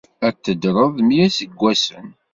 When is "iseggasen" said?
1.29-2.07